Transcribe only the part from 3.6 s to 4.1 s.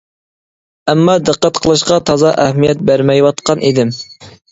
ئىدىم.